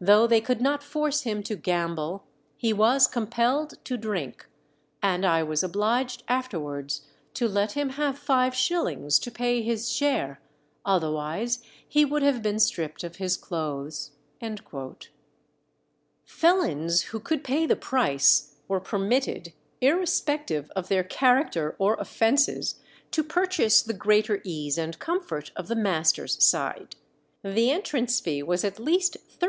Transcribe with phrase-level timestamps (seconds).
[0.00, 2.24] Though they could not force him to gamble,
[2.56, 4.48] he was compelled to drink,
[5.00, 7.02] and I was obliged afterwards
[7.34, 10.40] to let him have five shillings to pay his share,
[10.84, 14.10] otherwise he would have been stripped of his clothes."
[16.24, 22.80] Felons who could pay the price were permitted, irrespective of their character or offences,
[23.12, 26.96] to purchase the greater ease and comfort of the master's side.
[27.44, 29.36] The entrance fee was at least 13_s.